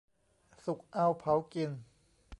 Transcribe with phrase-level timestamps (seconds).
[0.65, 1.71] สุกเอาเผากิน